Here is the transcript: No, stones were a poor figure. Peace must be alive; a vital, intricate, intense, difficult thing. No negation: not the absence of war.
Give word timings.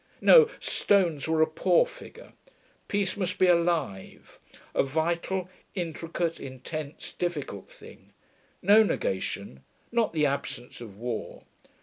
No, 0.19 0.49
stones 0.59 1.27
were 1.27 1.43
a 1.43 1.45
poor 1.45 1.85
figure. 1.85 2.33
Peace 2.87 3.15
must 3.15 3.37
be 3.37 3.45
alive; 3.45 4.39
a 4.73 4.81
vital, 4.81 5.47
intricate, 5.75 6.39
intense, 6.39 7.13
difficult 7.13 7.69
thing. 7.69 8.11
No 8.63 8.81
negation: 8.81 9.63
not 9.91 10.11
the 10.11 10.25
absence 10.25 10.81
of 10.81 10.97
war. 10.97 11.43